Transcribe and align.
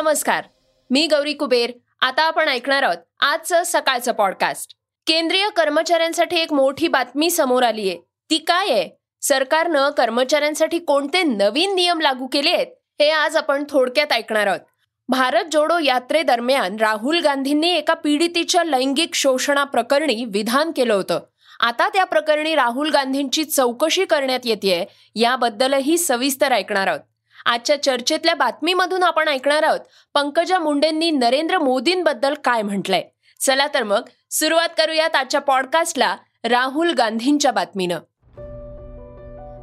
नमस्कार. 0.00 0.44
मी 0.90 1.06
गौरी 1.06 1.32
कुबेर. 1.32 1.72
आता 2.00 2.22
आपण 2.22 2.48
ऐकणार 2.48 2.82
आहोत 2.82 2.96
आजचं 3.20 3.62
सकाळचं 3.66 4.12
पॉडकास्ट 4.12 4.74
केंद्रीय 5.06 5.48
कर्मचाऱ्यांसाठी 5.56 6.36
एक 6.36 6.52
मोठी 6.52 6.88
बातमी 6.88 7.30
समोर 7.30 7.62
आली 7.62 7.88
आहे. 7.88 7.98
ती 8.30 8.38
काय 8.38 8.70
आहे? 8.70 8.88
सरकारनं 9.22 9.90
कर्मचाऱ्यांसाठी 9.90 10.78
कोणते 10.78 11.22
नवीन 11.22 11.74
नियम 11.74 12.00
लागू 12.00 12.26
केले 12.26 12.50
आहेत? 12.50 12.66
हे 13.00 13.10
आज 13.10 13.36
आपण 13.36 13.64
थोडक्यात 13.68 14.12
ऐकणार 14.12 14.46
आहोत. 14.46 14.60
भारत 15.08 15.44
जोडो 15.52 15.78
यात्रेदरम्यान 15.78 16.76
राहुल 16.76 17.20
गांधींनी 17.20 17.72
एका 17.72 17.94
पीडितीच्या 17.94 18.64
लैंगिक 18.64 19.14
शोषणाप्रकरणी 19.14 20.24
विधान 20.24 20.70
केलं 20.70 20.94
होतं. 20.94 21.20
आता 21.60 21.88
त्या 21.88 22.04
प्रकरणी 22.04 22.54
राहुल 22.54 22.90
गांधींची 22.90 23.44
चौकशी 23.44 24.04
करण्यात 24.04 24.40
येते 24.44 24.88
याबद्दलही 25.14 25.98
सविस्तर 25.98 26.52
ऐकणार 26.52 26.86
आहोत. 26.86 27.00
आजच्या 27.46 27.82
चर्चेतल्या 27.82 28.34
बातमीमधून 28.34 29.02
आपण 29.02 29.28
ऐकणार 29.28 29.62
आहोत 29.62 29.80
पंकजा 30.14 30.58
मुंडेंनी 30.58 31.10
नरेंद्र 31.10 31.58
मोदींबद्दल 31.58 32.34
काय 32.44 32.62
म्हटलंय? 32.62 33.02
चला 33.40 33.66
तर 33.74 33.82
मग 33.82 34.02
सुरुवात 34.30 34.68
करूयात 34.78 35.16
आजच्या 35.16 35.40
पॉडकास्टला 35.40 36.16
राहुल 36.44 36.90
गांधींच्या 36.90 37.52
बातमीनं. 37.52 37.98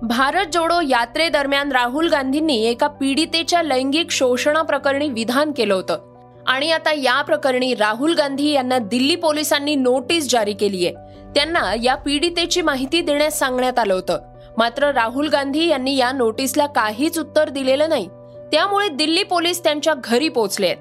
भारत 0.02 0.46
जोडो 0.54 0.82
यात्रेदरम्यान 0.82 1.72
राहुल 1.72 2.10
गांधींनी 2.10 2.66
एका 2.66 2.88
पीडितेच्या 2.88 3.64
लैंगिक 3.64 4.12
शोषणाप्रकरणी 4.12 5.10
विधान 5.10 5.52
केलं 5.52 5.74
होतं. 5.74 6.18
आणि 6.48 6.72
आता 6.72 6.94
या 6.94 7.22
प्रकरणी 7.22 7.76
राहुल 7.76 8.14
गांधी 8.14 8.52
यांना 8.52 8.78
दिल्ली 8.78 9.16
पोलिसांनी 9.16 9.76
नोटीस 9.76 10.30
जारी 10.30 10.54
केली 10.54 10.88
आहे 10.88 10.96
त्यांना 11.36 11.74
या 11.84 11.96
पीडितेची 11.96 12.62
माहिती 12.62 13.02
देण्यास 13.02 13.40
सांगण्यात 13.40 13.80
आलं 13.80 13.94
होतं. 13.94 14.37
मात्र 14.58 14.92
राहुल 14.92 15.28
गांधी 15.28 15.68
यांनी 15.68 15.96
या 15.98 16.12
नोटीसला 16.12 16.66
काहीच 16.66 17.20
उत्तर 17.20 17.50
दिलेलं 17.50 17.90
नाही. 17.90 18.08
त्यामुळे 18.52 18.90
दिल्ली 18.90 19.24
पोलीस 19.24 19.64
त्यांच्या 19.64 19.94
घरी 20.04 20.30
पोहोचले 20.30 20.76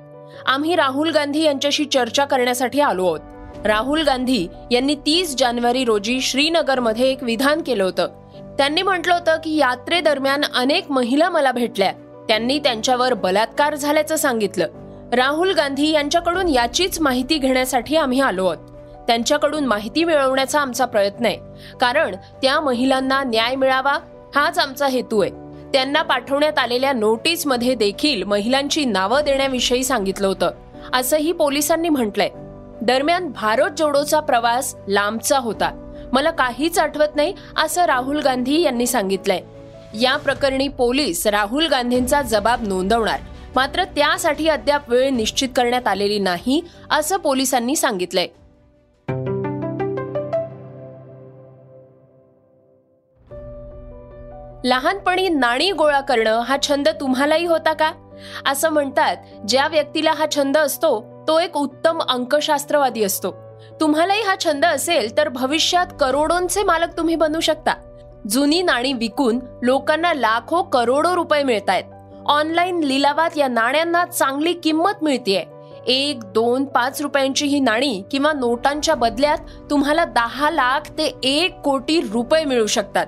आम्ही 0.46 0.76
राहुल 0.76 1.10
गांधी 1.10 1.42
यांच्याशी 1.42 1.84
चर्चा 1.84 2.24
करण्यासाठी 2.24 2.80
आलो 2.80 3.06
आहोत. 3.06 3.20
राहुल 3.66 4.02
गांधी 4.02 4.46
यांनी 4.70 4.94
तीस 4.94 5.34
जानेवारी 5.38 5.84
रोजी 5.84 6.20
श्रीनगरमध्ये 6.20 7.10
एक 7.10 7.22
विधान 7.22 7.62
केलं 7.62 7.84
होतं. 7.84 8.08
त्यांनी 8.58 8.82
म्हटलं 8.82 9.14
होतं 9.14 9.36
की 9.44 9.56
यात्रेदरम्यान 9.56 10.40
अनेक 10.54 10.90
महिला 10.90 11.28
मला 11.28 11.52
भेटल्या. 11.52 11.92
त्यांनी 12.28 12.58
त्यांच्यावर 12.58 13.14
बलात्कार 13.14 13.74
झाल्याचं 13.74 14.16
सांगितलं. 14.16 14.66
राहुल 15.12 15.52
गांधी 15.52 15.90
यांच्याकडून 15.90 16.48
याचीच 16.48 17.00
माहिती 17.00 17.38
घेण्यासाठी 17.38 17.96
आम्ही 17.96 18.20
आलो 18.20 18.46
आहोत. 18.46 18.75
त्यांच्याकडून 19.06 19.64
माहिती 19.66 20.04
मिळवण्याचा 20.04 20.60
आमचा 20.60 20.84
प्रयत्न 20.84 21.26
आहे. 21.26 21.38
कारण 21.80 22.16
त्या 22.42 22.60
महिलांना 22.60 23.22
न्याय 23.22 23.54
मिळावा 23.54 23.98
हाच 24.34 24.58
आमचा 24.58 24.86
हेतू 24.86 25.22
आहे. 25.22 25.30
त्यांना 25.72 26.02
पाठवण्यात 26.02 26.58
आलेल्या 26.58 26.92
नोटीसमध्ये 26.92 27.74
देखील 27.74 28.22
महिलांची 28.22 28.84
नावं 28.84 29.20
देण्याविषयी 29.24 29.84
सांगितलं 29.84 30.26
होतं. 30.26 30.50
असंही 30.92 31.32
पोलिसांनी 31.32 31.88
म्हटलंय. 31.88 32.28
दरम्यान 32.82 33.28
भारत 33.28 33.70
जोडोचा 33.78 34.20
प्रवास 34.20 34.74
लांबचा 34.88 35.38
होता. 35.38 35.92
मला 36.12 36.30
काहीच 36.30 36.78
आठवत 36.78 37.16
नाही 37.16 37.34
असं 37.56 37.84
राहुल 37.84 38.20
गांधी 38.20 38.60
यांनी 38.60 38.86
सांगितलंय. 38.86 39.40
या 40.02 40.16
प्रकरणी 40.16 40.68
पोलीस 40.68 41.26
राहुल 41.26 41.66
गांधींचा 41.66 42.22
जबाब 42.22 42.68
नोंदवणार. 42.68 43.20
मात्र 43.56 43.84
त्यासाठी 43.84 44.48
अद्याप 44.48 44.90
वेळ 44.90 45.10
निश्चित 45.10 45.48
करण्यात 45.56 45.88
आलेली 45.88 46.18
नाही 46.18 46.60
असं 46.90 47.16
पोलिसांनी 47.16 47.76
सांगितलंय. 47.76 48.26
लहानपणी 54.66 55.28
नाणी 55.28 55.70
गोळा 55.72 56.00
करणं 56.00 56.40
हा 56.40 56.56
छंद 56.62 56.88
तुम्हालाही 57.00 57.44
होता 57.46 57.72
का? 57.72 57.90
असं 58.46 58.70
म्हणतात 58.70 59.16
ज्या 59.48 59.66
व्यक्तीला 59.68 60.12
हा 60.12 60.26
छंद 60.34 60.56
असतो 60.56 60.88
तो 61.28 61.38
एक 61.40 61.56
उत्तम 61.56 62.00
अंकशास्त्रवादी 62.08 63.02
असतो. 63.04 63.30
तुम्हालाही 63.80 64.22
हा 64.22 64.34
छंद 64.44 64.64
असेल 64.64 65.16
तर 65.16 65.28
भविष्यात 65.28 65.86
करोडोंचे 66.00 66.62
मालक 66.62 66.96
तुम्ही 66.96 67.16
बनू 67.16 67.40
शकता. 67.40 67.74
जुनी 68.30 68.62
नाणी 68.62 68.92
विकून 68.92 69.38
लोकांना 69.62 70.12
लाखो 70.14 70.62
करोडो 70.62 71.14
रुपये 71.14 71.42
मिळत 71.42 71.70
आहेत 71.70 71.84
ऑनलाईन 72.26 72.80
लिलावात 72.80 73.36
या 73.36 73.48
नाण्यांना 73.48 74.04
चांगली 74.04 74.52
किंमत 74.52 75.02
मिळतीये. 75.02 75.44
एक 75.86 76.24
दोन 76.24 76.64
पाच 76.64 77.02
रुपयांची 77.02 77.46
ही 77.46 77.60
नाणी 77.60 78.02
किंवा 78.10 78.32
नोटांच्या 78.32 78.94
बदल्यात 78.94 79.38
तुम्हाला 79.70 80.04
दहा 80.04 80.50
लाख 80.50 80.90
ते 80.98 81.12
एक 81.22 81.60
कोटी 81.60 82.00
रुपये 82.12 82.44
मिळू 82.44 82.66
शकतात. 82.66 83.06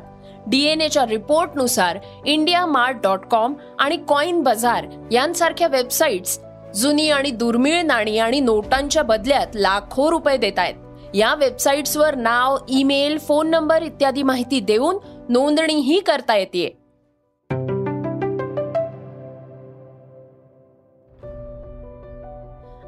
डीएनएच्या 0.49 1.07
रिपोर्टनुसार 1.07 1.99
इंडिया 2.27 2.67
मार्ट 2.67 2.97
डॉट 3.03 3.27
कॉम 3.31 3.55
आणि 3.79 3.97
कॉइन 4.09 4.43
बाजार 4.43 4.87
यांसारख्या 5.13 5.69
वेबसाईट्स 5.69 6.39
जुनी 6.75 7.11
आणि 7.11 7.31
दुर्मिळ 7.31 7.83
नाणी 7.83 8.19
आणि 8.19 8.41
नोटांच्या 8.41 9.03
बदल्यात 9.03 9.47
लाखो 9.55 10.11
रुपये 10.11 10.37
देत 10.37 10.59
आहेत. 10.59 10.75
या 11.15 11.35
वेबसाईट्सवर 11.35 12.15
नाव 12.15 12.57
ईमेल 12.69 13.19
फोन 13.19 13.51
नंबर 13.51 13.83
इत्यादी 13.83 14.23
माहिती 14.23 14.61
देऊन 14.61 14.99
नोंदणीही 15.29 16.01
करता 16.01 16.37
येते. 16.37 16.77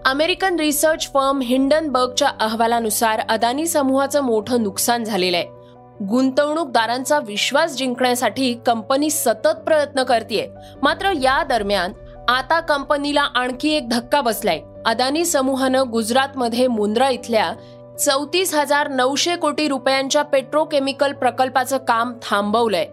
अमेरिकन 0.05 0.57
रिसर्च 0.57 1.07
फर्म 1.07 1.41
हिंडनबर्गच्या 1.41 2.29
अहवालानुसार 2.41 3.21
अदानी 3.21 3.67
समूहाचं 3.67 4.21
मोठं 4.21 4.63
नुकसान 4.63 5.05
झालेलं 5.05 5.37
आहे. 5.37 5.60
गुंतवणूकदारांचा 6.09 7.19
विश्वास 7.19 7.77
जिंकण्यासाठी 7.77 8.55
कंपनी 8.67 9.11
सतत 9.11 9.57
प्रयत्न 9.67 10.03
करते 10.03 10.51
मात्र 10.83 11.13
या 11.23 11.43
दरम्यान 11.45 11.93
आता 12.29 12.61
कंपनीला 12.61 13.21
आणखी 13.21 13.73
एक 13.73 13.89
धक्का 13.89 14.21
बसलाय. 14.21 14.61
अदानी 14.87 15.25
समूहानं 15.25 15.85
गुजरातमध्ये 15.93 16.67
मुंद्रा 16.67 17.09
इथल्या 17.09 17.53
चौतीस 17.99 18.55
हजार 18.55 18.89
नऊशे 18.89 19.37
कोटी 19.37 19.69
रुपयांच्या 19.69 20.23
पेट्रोकेमिकल 20.23 21.13
प्रकल्पाचं 21.13 21.77
काम 21.79 22.13
थांबवलंय. 22.31 22.87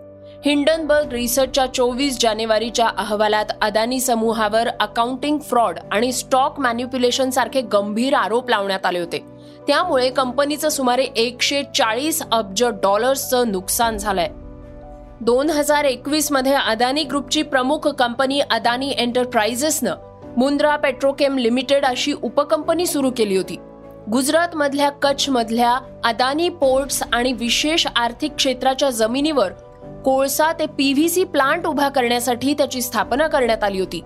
हिंडनबर्ग 0.46 1.12
रिसर्चच्या 1.12 1.66
चोवीस 1.66 2.18
जानेवारीच्या 2.20 2.88
अहवालात 2.98 3.46
अदानी 3.62 4.00
समूहावर 4.00 4.68
अकाउंटिंग 4.80 5.40
फ्रॉड 5.40 5.80
आणि 5.92 6.12
स्टॉक 6.12 6.60
मॅन्युप्युलेशन 6.60 7.30
सारखे 7.30 7.62
गंभीर 7.62 8.14
आरोप 8.14 8.50
लावण्यात 8.50 8.86
आले 8.86 9.00
होते. 9.00 9.37
त्यामुळे 9.68 10.10
कंपनीचं 10.10 10.70
सुमारे 10.70 11.04
एकशे 11.04 11.64
चाळीस 11.76 12.22
अब्ज 12.32 12.64
डॉलर्सचं 12.64 13.52
नुकसान 13.52 13.98
झालंय. 13.98 14.28
दोन 15.22 15.50
हजार 15.50 15.84
एकवीसमध्ये 15.84 16.54
अदानी 16.54 17.04
ग्रुपची 17.04 17.42
प्रमुख 17.42 17.88
कंपनी 17.88 18.40
अदानी 18.40 18.94
एंटरप्राइजेसनं 18.98 19.96
मुंद्रा 20.38 20.76
पेट्रोकेम 20.76 21.38
लिमिटेड 21.38 21.86
अशी 21.86 22.14
उपकंपनी 22.14 22.86
सुरू 22.86 23.12
केली 23.18 23.38
होती. 23.38 23.56
गुजरातमधल्या 24.12 24.90
कच्छमधल्या 24.90 25.78
अदानी 26.04 26.50
पोर्ट्स 26.50 27.04
आणि 27.14 27.34
विशेष 27.34 27.88
आर्थिक 27.96 28.36
क्षेत्राच्या 28.36 28.90
जमिनीवर 28.90 29.52
कोळसा 30.06 30.52
ते 30.52 30.66
पीव्हीसी 30.66 31.24
प्लांट 31.24 31.66
उभा 31.66 31.90
करण्यासाठी 31.90 32.54
त्याची 32.54 32.82
स्थापना 32.82 33.28
करण्यात 33.28 33.64
आली 33.64 33.80
होती. 33.80 34.02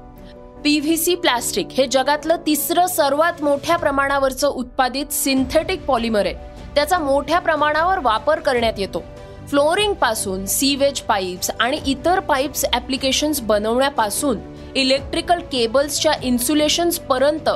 पीव्हीसी 0.63 1.15
प्लास्टिक 1.15 1.67
हे 1.71 1.87
जगातलं 1.87 2.35
तिसरं 2.47 2.87
सर्वात 2.87 3.41
मोठ्या 3.43 3.77
प्रमाणावरचं 3.77 4.47
उत्पादित 4.47 5.05
सिंथेटिक 5.11 5.85
पॉलिमर 5.85 6.25
आहे. 6.25 6.35
त्याचा 6.75 6.99
मोठ्या 6.99 7.39
प्रमाणावर 7.39 7.99
वापर 7.99 8.39
करण्यात 8.39 8.73
येतो. 8.77 9.03
फ्लोरिंगपासून 9.47 10.45
सीवेज 10.45 11.01
पाईप्स 11.01 11.51
आणि 11.59 11.79
इतर 11.87 12.19
पाईप्स 12.19 12.65
ऍप्लिकेशन्स 12.73 13.41
बनवण्यापासून 13.41 14.37
इलेक्ट्रिकल 14.75 15.39
केबल्सच्या 15.39 16.13
इन्सुलेशन्स 16.23 16.99
पर्यंत 16.99 17.49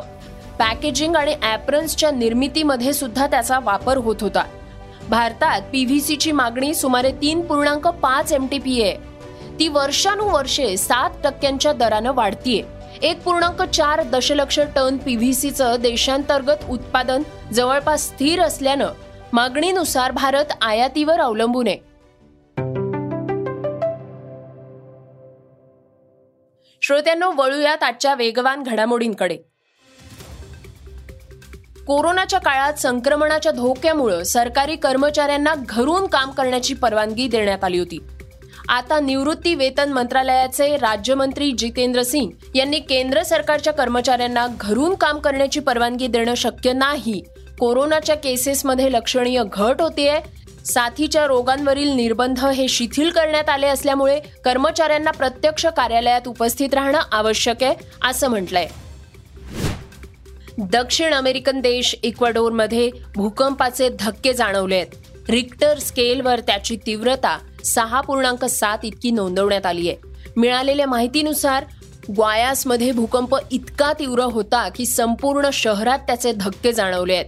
पॅकेजिंग 0.59 1.15
आणि 1.15 1.35
ॲप्रन्सच्या 1.41 2.11
निर्मितीमध्ये 2.11 2.93
सुद्धा 2.93 3.27
त्याचा 3.27 3.59
वापर 3.59 3.97
होत 3.97 4.15
होता. 4.21 4.43
भारतात 5.09 5.61
पीव्हीसीची 5.61 6.31
मागणी 6.31 6.73
सुमारे 6.73 7.11
तीन 7.11 7.41
पूर्णांक 7.41 7.87
पाच 7.87 8.33
एम 8.33 8.47
टी 8.51 8.57
पी 8.57 8.81
आहे. 8.83 8.95
ती 9.59 9.67
वर्षानुवर्षे 9.67 10.77
सात 10.77 11.09
टक्क्यांच्या 11.23 11.73
दरानं 11.73 12.11
वाढतीये. 12.13 12.74
एक 13.01 13.23
पूर्णांक 13.23 13.61
चार 13.61 14.03
दशलक्ष 14.03 14.59
टन 14.75 14.97
पीव्हीसीचं 14.97 15.75
देशांतर्गत 15.79 16.69
उत्पादन 16.69 17.23
जवळपास 17.53 18.07
स्थिर 18.07 18.41
असल्यानं 18.41 18.87
मागणीनुसार 19.33 20.11
भारत 20.11 20.45
आयातीवर 20.61 21.19
अवलंबून 21.19 21.67
आहे. 21.67 21.77
श्रोत्यांनो 26.81 27.31
वळूयात 27.31 27.83
आजच्या 27.83 28.15
वेगवान 28.15 28.63
घडामोडींकडे. 28.63 29.37
कोरोनाच्या 31.87 32.39
काळात 32.39 32.73
संक्रमणाच्या 32.73 33.51
धोक्यामुळे 33.51 34.25
सरकारी 34.25 34.75
कर्मचाऱ्यांना 34.75 35.53
घरून 35.69 36.07
काम 36.07 36.31
करण्याची 36.31 36.73
परवानगी 36.73 37.27
देण्यात 37.27 37.63
आली 37.63 37.79
होती. 37.79 37.99
आता 38.69 38.99
निवृत्ती 38.99 39.53
वेतन 39.55 39.91
मंत्रालयाचे 39.93 40.75
राज्यमंत्री 40.77 41.51
जितेंद्र 41.51 42.03
सिंग 42.03 42.29
यांनी 42.55 42.79
केंद्र 42.79 43.23
सरकारच्या 43.23 43.73
कर्मचाऱ्यांना 43.73 44.47
घरून 44.59 44.93
काम 44.95 45.19
करण्याची 45.19 45.59
परवानगी 45.59 46.07
देणं 46.07 46.33
शक्य 46.35 46.73
नाही. 46.73 47.21
कोरोनाच्या 47.59 48.15
केसेसमध्ये 48.15 48.91
लक्षणीय 48.91 49.43
घट 49.53 49.81
होतीये. 49.81 50.19
साथीच्या 50.65 51.25
रोगांवरील 51.27 51.89
निर्बंध 51.89 52.45
हे 52.45 52.67
शिथिल 52.67 53.09
करण्यात 53.09 53.49
आले 53.49 53.67
असल्यामुळे 53.67 54.19
कर्मचाऱ्यांना 54.45 55.11
प्रत्यक्ष 55.11 55.65
कार्यालयात 55.65 56.27
उपस्थित 56.27 56.73
राहणं 56.73 56.99
आवश्यक 57.11 57.63
आहे 57.63 57.75
असं 58.03 58.27
म्हटलंय. 58.27 58.67
दक्षिण 60.57 61.13
अमेरिकन 61.13 61.59
देश 61.59 61.95
इक्वाडोरमध्ये 62.03 62.89
भूकंपाचे 63.15 63.89
धक्के 63.99 64.33
जाणवले 64.33 64.75
आहेत 64.75 65.29
रिक्टर 65.29 65.79
स्केलवर 65.79 66.39
त्याची 66.39 66.75
तीव्रता 66.75 67.37
सहा 67.65 68.01
पूर्णांक 68.01 68.45
सात 68.45 68.77
इतकी 68.83 69.11
नोंदवण्यात 69.11 69.65
आली 69.65 69.89
आहे 69.89 70.13
मिळालेल्या 70.37 70.87
माहितीनुसार 70.87 71.65
ग्वायासमध्ये 72.15 72.91
भूकंप 72.91 73.35
इतका 73.51 73.93
तीव्र 73.93 74.23
होता 74.23 74.69
की 74.69 74.85
संपूर्ण 74.85 75.49
शहरात 75.53 75.99
त्याचे 75.99 76.31
धक्के 76.31 76.73
जाणवले 76.73 77.15
आहेत. 77.15 77.25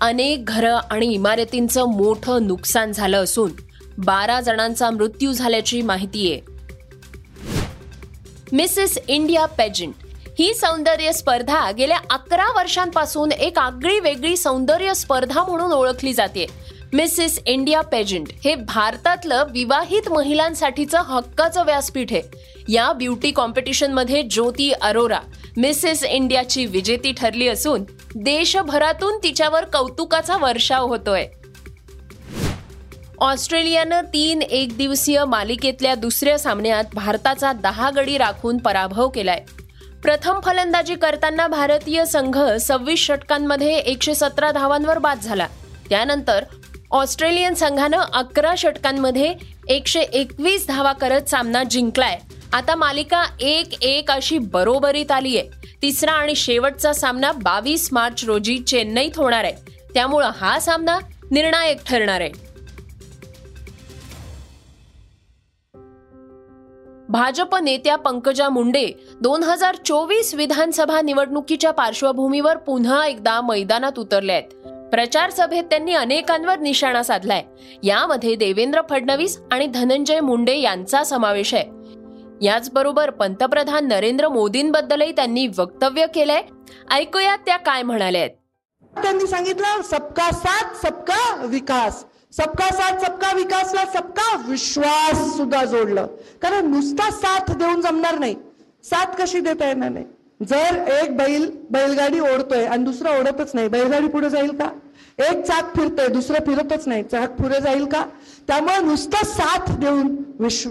अनेक 0.00 0.44
घरं 0.44 0.78
आणि 0.90 1.06
इमारतींचं 1.06 1.84
मोठं 1.84 2.46
नुकसान 2.46 2.92
झालं 2.92 3.24
असून 3.24 3.50
बारा 3.98 4.40
जणांचा 4.40 4.90
मृत्यू 4.90 5.32
झाल्याची 5.32 5.82
माहिती 5.82 6.32
आहे. 6.32 6.40
मिसेस 8.52 8.98
इंडिया 9.08 9.46
पेजंट 9.46 9.94
ही 10.38 10.54
सौंदर्य 10.54 11.12
स्पर्धा 11.12 11.70
गेल्या 11.70 11.98
अकरा 12.10 12.46
वर्षांपासून 12.56 13.32
एक 13.32 13.58
आगळी 13.58 14.00
वेगळी 14.00 14.36
सौंदर्य 14.36 14.94
स्पर्धा 14.94 15.44
म्हणून 15.44 15.72
ओळखली 15.72 16.12
जाते. 16.12 16.46
मिसेस 16.94 17.38
इंडिया 17.46 17.80
पेजंट 17.80 18.28
हे 18.44 18.54
भारतातलं 18.54 19.44
विवाहित 19.50 20.08
महिलांसाठीचं 20.08 20.98
हक्काचं 20.98 21.64
व्यासपीठ 21.64 22.12
आहे. 22.12 22.22
या 22.68 22.92
ब्युटी 22.92 23.30
कॉम्पिटिशनमध्ये 23.30 24.22
ज्योती 24.22 24.72
अरोरा 24.72 25.18
मिसेस 25.56 26.04
इंडियाची 26.04 26.66
विजेती 26.66 27.12
ठरली 27.12 27.48
असून 27.48 27.84
देशभरातून 28.14 29.18
तिच्यावर 29.22 29.64
कौतुकाचा 29.64 30.36
वर्षाव 30.36 30.86
होतोय. 30.86 31.26
ऑस्ट्रेलियानं 33.18 34.00
तीन 34.00 34.42
एक 34.42 34.76
दिवसीय 34.76 35.24
मालिकेतल्या 35.24 35.94
दुसऱ्या 35.94 36.38
सामन्यात 36.38 36.84
भारताचा 36.94 37.52
दहा 37.52 37.90
गडी 37.90 38.18
राखून 38.18 38.56
पराभव 38.56 39.08
केलाय. 39.08 39.40
प्रथम 40.02 40.40
फलंदाजी 40.40 40.94
करताना 40.94 41.46
भारतीय 41.46 42.04
संघ 42.04 42.42
सव्वीस 42.60 43.00
षटकांमध्ये 43.00 43.76
एकशे 43.76 44.14
सतरा 44.14 44.50
धावांवर 44.50 44.98
बाद 44.98 45.20
झाला. 45.20 45.46
त्यानंतर 45.90 46.44
ऑस्ट्रेलियन 46.92 47.54
संघानं 47.54 47.96
अकरा 47.96 48.54
षटकांमध्ये 48.58 49.34
एकशे 49.68 50.00
एकवीस 50.00 50.66
धावा 50.68 50.92
करत 50.92 51.22
सामना 51.22 51.62
जिंकलाय. 51.64 52.18
आता 52.52 52.74
मालिका 52.74 53.24
एक 53.40 53.82
एक 53.82 54.10
अशी 54.10 54.38
बरोबरीत 54.38 55.10
आली 55.10 55.38
आहे 55.38 55.48
तिसरा 55.82 56.12
आणि 56.12 56.34
शेवटचा 56.34 56.92
सामना 56.92 57.32
बावीस 57.32 57.88
मार्च 57.92 58.24
रोजी 58.24 58.58
चेन्नईत 58.58 59.10
होणार 59.16 59.44
आहे. 59.44 59.52
त्यामुळं 59.94 60.30
हा 60.36 60.58
सामना 60.60 60.98
निर्णायक 61.30 61.84
ठरणार 61.86 62.20
आहे. 62.20 62.30
भाजप 67.08 67.56
नेत्या 67.56 67.96
पंकजा 67.96 68.48
मुंडे 68.48 68.90
दोन 69.20 69.42
हजार 69.42 69.76
चोवीस 69.84 70.34
विधानसभा 70.34 71.00
निवडणुकीच्या 71.00 71.70
पार्श्वभूमीवर 71.70 72.56
पुन्हा 72.56 73.06
एकदा 73.06 73.40
मैदानात 73.40 73.98
उतरले 73.98 74.32
आहेत. 74.32 74.61
प्रचार 74.92 75.30
सभेत 75.30 75.64
त्यांनी 75.64 75.94
अनेकांवर 75.94 76.58
निशाणा 76.58 77.02
साधलाय. 77.02 77.42
यामध्ये 77.82 78.34
देवेंद्र 78.34 78.80
फडणवीस 78.90 79.38
आणि 79.52 79.66
धनंजय 79.66 80.20
मुंडे 80.20 80.56
यांचा 80.58 81.04
समावेश 81.04 81.54
आहे. 81.54 81.64
याचबरोबर 82.42 83.10
पंतप्रधान 83.10 83.88
नरेंद्र 83.88 84.28
मोदींबद्दलही 84.28 85.12
त्यांनी 85.12 85.46
वक्तव्य 85.58 86.06
केलंय. 86.14 86.42
ऐकूयात 86.90 87.38
त्या 87.38 87.56
काय 87.56 87.82
म्हणाल्या 87.82 88.20
आहेत. 88.20 88.30
त्यांनी 89.02 89.26
सांगितलं 89.26 89.82
सबका 89.82 90.30
साथ 90.30 90.86
सबका 90.86 91.44
विकास. 91.44 92.04
सबका 92.32 92.74
साथ 92.74 92.98
सबका 92.98 93.32
विकासला 93.36 93.84
सबका 93.84 94.44
विश्वास 94.48 95.36
सुद्धा 95.36 95.64
जोडलं. 95.64 96.06
कारण 96.42 96.66
नुसता 96.66 97.10
साथ 97.10 97.56
देऊन 97.56 97.80
जमणार 97.80 98.18
नाही. 98.18 98.34
साथ 98.84 99.22
कशी 99.22 99.40
देता 99.40 99.66
येणार 99.66 99.88
नाही? 99.88 100.04
जर 100.42 100.76
एक 100.92 101.16
बैल 101.16 101.46
बैलगाडी 101.72 102.20
ओढतोय 102.20 102.64
आणि 102.64 102.84
दुसरा 102.84 103.10
ओढतच 103.18 103.54
नाही 103.54 103.68
बैलगाडी 103.68 104.08
पुढे 104.08 104.30
जाईल 104.30 104.50
का? 104.58 104.70
एक 105.18 105.44
चाक 105.46 105.74
फिरतोय 105.76 106.08
दुसरं 106.08 106.44
फिरतच 106.46 106.86
नाही. 106.88 107.02
चाक 107.02 107.30
पुढे 107.40 107.60
जाईल 107.60 107.84
का? 107.84 108.04
त्यामुळे 108.48 108.78
नुसतं 108.84 109.24
साथ 109.24 109.70
देऊन 109.80 110.16
विश्व 110.38 110.70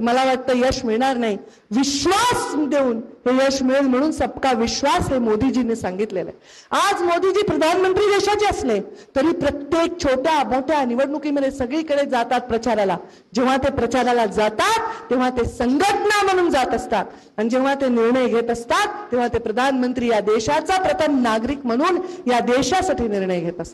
मला 0.00 0.24
वाटतं 0.24 0.56
यश 0.56 0.84
मिळणार 0.84 1.16
नाही. 1.16 1.36
विश्वास 1.70 2.54
देऊन 2.68 3.00
हे 3.26 3.36
यश 3.36 3.62
मिळेल 3.62 3.86
म्हणून 3.86 4.12
सबका 4.12 4.52
विश्वास 4.52 5.10
हे 5.10 5.18
मोदीजींनी 5.18 5.76
सांगितलेलं 5.76 6.30
आहे. 6.30 6.88
आज 6.88 7.02
मोदीजी 7.02 7.42
प्रधानमंत्री 7.46 8.06
देशाचे 8.06 8.46
असले 8.46 8.78
तरी 9.16 9.32
प्रत्येक 9.40 9.98
छोट्या 10.02 10.42
मोठ्या 10.50 10.84
निवडणुकीमध्ये 10.84 11.50
सगळीकडे 11.50 12.04
जातात 12.10 12.40
प्रचाराला. 12.40 12.96
जेव्हा 13.34 13.56
ते 13.56 13.70
प्रचाराला 13.70 14.26
जातात 14.26 15.10
तेव्हा 15.10 15.30
ते 15.30 15.44
संघटना 15.48 16.22
म्हणून 16.24 16.50
जात 16.50 16.74
असतात. 16.74 17.04
आणि 17.38 17.48
जेव्हा 17.48 17.74
ते 17.74 17.88
निर्णय 17.88 18.26
घेत 18.26 18.50
असतात 18.50 19.10
तेव्हा 19.12 19.28
ते 19.28 19.38
प्रधानमंत्री 19.38 20.08
या 20.10 20.20
देशाचा 20.20 20.78
प्रथम 20.82 21.20
नागरिक 21.22 21.66
म्हणून 21.66 21.98
या 22.26 22.40
देशासाठी 22.46 23.08
निर्णय 23.08 23.40
घेत 23.40 23.60
असतात. 23.60 23.69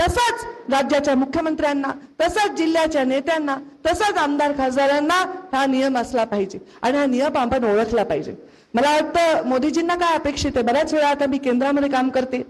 तसंच 0.00 0.44
राज्याच्या 0.70 1.14
मुख्यमंत्र्यांना 1.14 1.92
तसंच 2.20 2.56
जिल्ह्याच्या 2.58 3.04
नेत्यांना 3.04 3.56
तसंच 3.86 4.18
आमदार 4.18 4.52
खासदारांना 4.58 5.24
हा 5.52 5.64
नियम 5.66 5.98
असला 5.98 6.24
पाहिजे 6.24 6.58
आणि 6.82 6.98
हा 6.98 7.04
नियम 7.06 7.36
आपण 7.38 7.64
ओळखला 7.64 8.04
पाहिजे. 8.04 8.34
मला 8.74 8.90
वाटतं 8.92 9.48
मोदीजींना 9.48 9.94
काय 9.96 10.14
अपेक्षित 10.14 10.56
आहे? 10.56 10.64
बऱ्याच 10.66 10.92
वेळा 10.94 11.08
आता 11.08 11.26
मी 11.26 11.38
केंद्रामध्ये 11.38 11.88
काम 11.90 12.08
करते. 12.08 12.42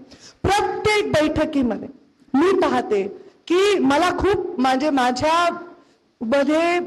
प्रत्येक 0.43 1.11
बैठकीमध्ये 1.11 1.87
मी 2.33 2.51
पाहते 2.59 3.03
की 3.47 3.77
मला 3.79 4.09
खूप 4.17 4.59
म्हणजे 4.59 4.89
माझ्या 4.89 5.49
मध्ये 6.21 6.79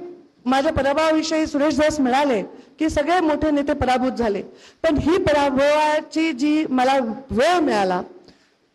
माझ्या 0.47 0.73
पराभवाविषयी 0.73 1.47
सुरेश 1.47 1.79
दास 1.79 1.99
मिळाले 2.01 2.41
की 2.79 2.89
सगळे 2.91 3.21
मोठे 3.21 3.51
नेते 3.51 3.75
पराभूत 3.75 4.13
झाले. 4.13 4.43
पण 4.83 4.97
ही 4.99 5.17
पराभवाची 5.19 6.33
जी 6.33 6.65
मला 6.69 6.99
वेळ 7.31 7.59
मिळाला 7.61 8.01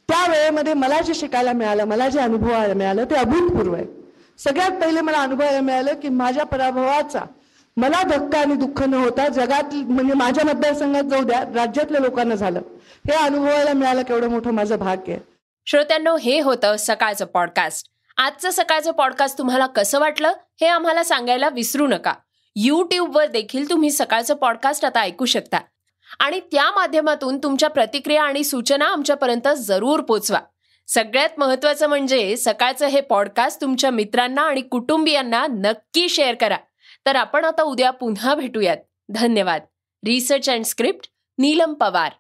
त्या 0.09 0.31
वेळेमध्ये 0.31 0.73
मला 0.73 1.01
जे 1.01 1.13
शिकायला 1.13 1.53
मिळालं 1.53 1.85
मला 1.85 2.09
जे 2.09 2.19
अनुभवायला 2.19 2.73
मिळालं 2.73 3.03
ते 3.03 3.15
अभूतपूर्व 3.15 3.73
आहे. 3.73 3.85
सगळ्यात 4.37 4.71
पहिले 4.71 5.01
मला 5.01 5.17
अनुभवायला 5.17 5.61
मिळालं 5.61 5.93
की 5.93 6.09
माझ्या 6.09 6.43
पराभवाचा 6.43 7.19
मला 7.77 8.01
धक्का 8.03 8.39
आणि 8.39 8.55
दुःख 8.55 8.81
न 8.83 8.93
होता 8.93 9.27
जगात 9.27 9.73
म्हणजे 9.73 10.13
माझ्या 10.13 10.45
मतदारसंघात 10.45 11.03
जाऊ 11.03 11.23
द्या 11.23 11.41
राज्यातल्या 11.55 12.01
लोकांना 12.01 12.35
झालं. 12.35 12.59
हे 13.07 13.13
अनुभवायला 13.13 13.73
मिळालं 13.73 14.01
केवढं 14.01 14.27
मोठं 14.27 14.51
माझं 14.51 14.77
भाग्य 14.77 15.13
आहे. 15.13 15.21
श्रोत्यांनो 15.65 16.17
हे 16.17 16.39
होतं 16.41 16.75
सकाळचं 16.79 17.25
पॉडकास्ट 17.25 17.87
आजचं 18.17 18.49
सकाळचं 18.49 18.91
पॉडकास्ट 18.91 19.37
तुम्हाला 19.37 19.65
कसं 19.65 19.99
वाटलं 19.99 20.33
हे 20.61 20.67
आम्हाला 20.67 21.03
सांगायला 21.03 21.49
विसरू 21.49 21.87
नका. 21.87 22.13
युट्यूबवर 22.55 23.25
देखील 23.25 23.69
तुम्ही 23.69 23.91
सकाळचं 23.91 24.33
पॉडकास्ट 24.33 24.85
आता 24.85 24.99
ऐकू 24.99 25.25
शकता. 25.25 25.57
आणि 26.19 26.39
त्या 26.39 26.71
माध्यमातून 26.71 27.37
तुमच्या 27.37 27.69
प्रतिक्रिया 27.69 28.23
आणि 28.23 28.43
सूचना 28.43 28.85
आमच्यापर्यंत 28.85 29.47
जरूर 29.57 29.99
पोचवा. 29.99 30.39
सगळ्यात 30.87 31.29
महत्वाचं 31.37 31.87
म्हणजे 31.87 32.37
सकाळचं 32.37 32.85
हे 32.85 33.01
पॉडकास्ट 33.01 33.61
तुमच्या 33.61 33.91
मित्रांना 33.91 34.41
आणि 34.41 34.61
कुटुंबियांना 34.61 35.47
नक्की 35.47 36.09
शेअर 36.09 36.35
करा. 36.35 36.57
तर 37.05 37.15
आपण 37.15 37.45
आता 37.45 37.63
उद्या 37.63 37.91
पुन्हा 37.91 38.35
भेटूयात. 38.35 38.77
धन्यवाद. 39.09 39.61
Research 40.05 40.49
and 40.49 40.65
script 40.65 41.09
Neelam 41.37 41.73
Pawar. 41.73 42.11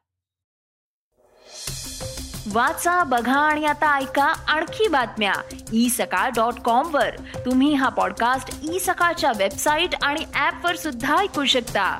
वाचा 2.53 3.03
बघा 3.03 3.39
आणि 3.39 3.65
आता 3.65 3.97
ऐका 3.97 4.23
आणखी 4.23 4.87
बातम्या. 4.87 5.33
ई 5.73 5.89
सकाळ 5.89 6.29
डॉट 6.29 6.53
कॉम 6.53 6.95
वर. 6.95 7.15
तुम्ही 7.15 7.73
हा 7.73 7.89
पॉडकास्ट 7.89 8.73
ई 8.73 8.79
सकाळच्या 8.79 9.31
वेबसाईट 9.37 9.89
आणि 10.01 10.19
ऍप 10.35 10.65
वर 10.65 10.75
सुद्धा 10.75 11.17
ऐकू 11.17 11.45
शकता. 11.45 11.99